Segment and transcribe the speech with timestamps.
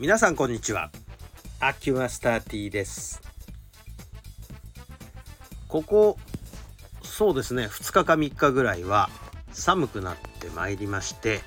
[0.00, 0.90] 皆さんこんにちは。
[1.60, 3.20] アキュマスター T です。
[5.68, 6.16] ここ
[7.02, 9.10] そうですね2日か3日ぐらいは
[9.52, 11.42] 寒くなってまいりまして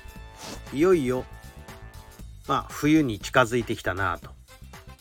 [0.72, 1.24] いよいよ
[2.46, 4.30] まあ冬に近づいてきたなと。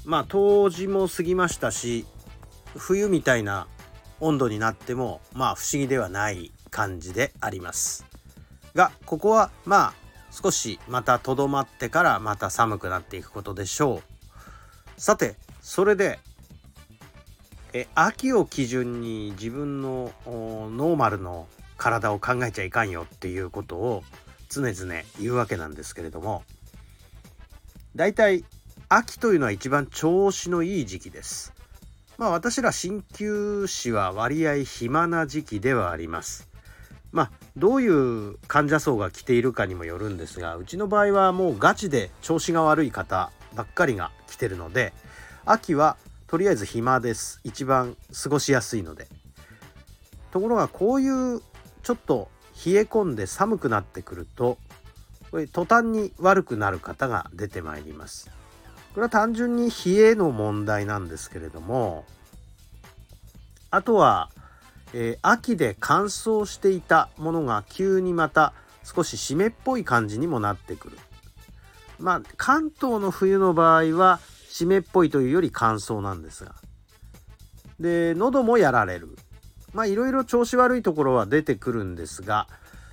[0.04, 2.08] まあ冬至も過ぎましたし
[2.76, 3.68] 冬みたいな
[4.20, 8.04] 温度になってもまあ不思議ではない感じであります。
[8.74, 10.03] がここはまあ
[10.34, 14.02] 少しまたとどまってからまた寒くなっていくことでしょ
[14.98, 16.20] うさてそれで
[17.74, 21.48] え秋を基準に自分のノーマルの
[21.78, 24.04] 体を考えちゃいかんよっていうことを
[24.50, 26.44] 常々言うわけなんですけれども
[27.96, 28.44] だいたい
[28.90, 31.54] 秋というのは一番調子のいい時期です。
[32.18, 36.53] まあ私ら鍼灸師は割合暇な時期ではあります。
[37.14, 44.94] まあどういう患者層が来ているかにもよるんですがうちの場合はもうガチで調子が悪い方ばっかりが来てるので
[45.46, 45.96] 秋は
[46.28, 47.40] とりあえず暇です。
[47.44, 49.08] 一番過ごしやすいので。
[50.32, 51.42] ところがこういう
[51.84, 52.28] ちょっと
[52.66, 54.58] 冷え込んで寒くなってくると
[55.30, 58.32] これ途端に悪くなる方が出てまいります。
[58.96, 62.06] これは単純に冷えの問題なんですけれども
[63.70, 64.30] あとは、
[64.94, 70.98] えー、秋で乾燥していたものが急にまた少し湿っぽい感じにもなってくる。
[72.00, 76.56] まあ関東の冬の場合は湿っぽいというより乾燥なんですが。
[77.80, 79.18] で喉もやられる。
[79.74, 82.48] まあいろいろ調子悪いところは出てくるんですが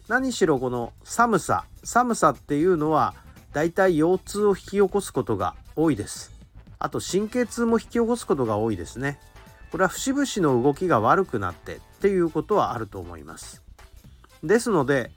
[0.08, 3.14] 何しろこの寒さ寒さっていうのは
[3.52, 6.32] だいたい腰痛を引き起こすことが多いです。
[6.78, 9.18] あと神経痛も引き起こすことが多いですね。
[9.70, 13.62] これは節々の動きが悪くなってっていうことはあると思います
[14.42, 15.10] ですので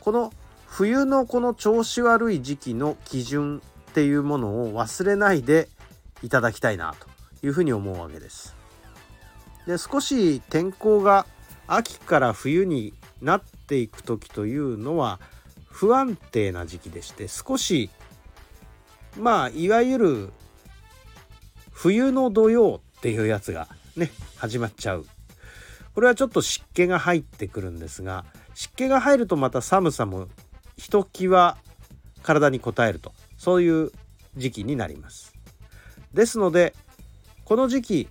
[0.00, 0.32] この
[0.66, 5.68] 冬のこの調子悪い時期の基準っていうものを忘れないで
[6.22, 8.56] いただきたいなというふうに思うわけです。
[9.66, 11.26] で少し天候が
[11.66, 15.20] 秋から冬になっていく時というのは
[15.68, 17.90] 不安定な時期でして少し
[19.18, 20.32] まあいわゆる
[21.70, 25.06] 冬の土曜っていうやつがね始まっちゃう
[25.94, 28.24] これはちょっと湿気が入ってくるんですが
[28.54, 30.28] 湿気が入るとまた寒さも
[30.76, 31.56] ひときわ
[32.22, 33.92] 体に応えるとそういう
[34.36, 35.34] 時期になります。
[36.12, 36.74] ですので
[37.44, 38.08] この時期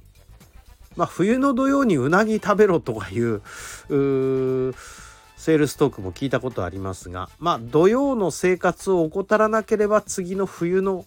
[0.96, 3.42] まあ、冬の土曜にうなぎ食べろとかいう
[3.90, 11.06] セールストークも聞いたことありますがまあ土曜の生活を怠らなければ次の冬の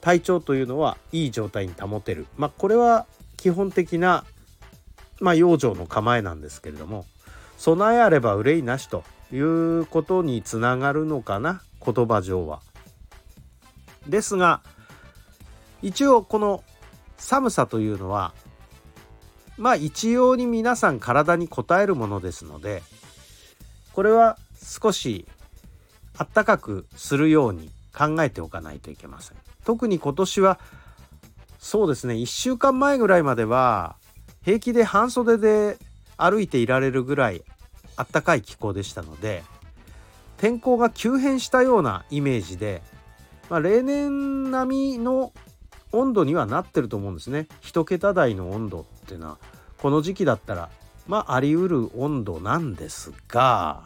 [0.00, 2.26] 体調というのはいい状態に保てる。
[2.36, 3.06] まあこれは
[3.36, 4.24] 基本的な
[5.20, 7.06] まあ養生の構えなんですけれども
[7.56, 12.60] 備えあれば憂いなしということにつながるのかな言葉上は。
[14.06, 14.62] ですが
[15.82, 16.64] 一応この
[17.18, 18.32] 寒さというのは
[19.58, 22.82] まあ一様に皆さん体に応えるものですので
[23.92, 25.26] これは少し
[26.16, 30.58] あったかくするように考えておかないといけません特に今年は
[31.58, 33.96] そうですね1週間前ぐらいまでは
[34.48, 35.76] 平気で半袖で
[36.16, 37.42] 歩いていられるぐらい
[37.96, 39.42] あったかい気候でしたので
[40.38, 42.80] 天候が急変したようなイメージで、
[43.50, 45.34] まあ、例年並みの
[45.92, 47.46] 温度にはなってると思うんですね。
[47.60, 49.38] 1桁台の温度っていうのは
[49.76, 50.70] この時期だったら
[51.06, 53.82] まああり得る温度なんですが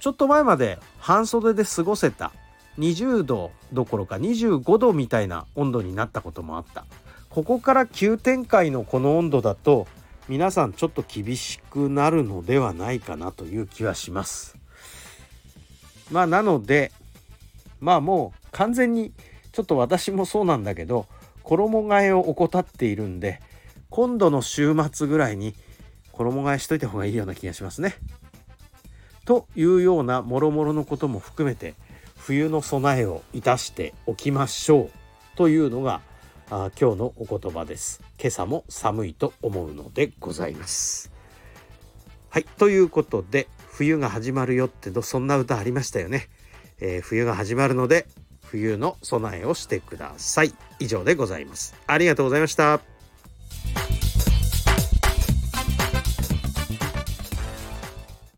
[0.00, 2.32] ちょっと前まで半袖で過ごせた
[2.78, 6.86] 20度どころか25度みたいな温度になったこともあった。
[7.34, 9.88] ここから急展開のこの温度だと
[10.28, 14.56] 皆さんちょっと厳しくなるのではないかなという気はします
[16.12, 16.92] まあなので
[17.80, 19.12] まあもう完全に
[19.50, 21.06] ちょっと私もそうなんだけど
[21.42, 23.40] 衣替えを怠っているんで
[23.90, 25.56] 今度の週末ぐらいに
[26.12, 27.96] 衣替えしといた方がいいような気がしますね。
[29.24, 31.74] というようなもろもろのことも含めて
[32.16, 34.90] 冬の備えをいたしておきましょう
[35.36, 36.00] というのが
[36.50, 38.02] あ今日のお言葉です。
[38.20, 41.10] 今朝も寒いと思うのでございます。
[42.28, 46.28] はいということで冬が始まるよってそんな歌ありましたよね。
[46.80, 48.06] えー、冬が始まるので
[48.42, 50.52] 冬の備えをしてください。
[50.80, 51.74] 以上でございます。
[51.86, 52.93] ありがとうございました。